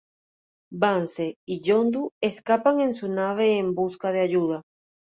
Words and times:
Vance 0.71 1.37
y 1.45 1.61
Yondu 1.61 2.09
escapan 2.21 2.79
en 2.79 2.91
su 2.91 3.07
nave 3.07 3.59
en 3.59 3.75
busca 3.75 4.11
de 4.11 4.21
ayuda. 4.21 4.63